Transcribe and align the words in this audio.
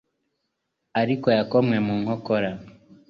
ariko 1.01 1.27
yakomwe 1.37 1.77
mu 1.85 1.93
nkokora 2.01 2.51